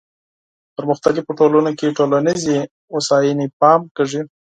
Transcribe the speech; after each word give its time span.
په 0.73 0.73
پرمختللو 0.75 1.31
ټولنو 1.39 1.71
کې 1.79 1.95
ټولنیزې 1.97 2.57
هوساینې 2.93 3.47
پام 3.59 3.81
کیږي. 3.95 4.21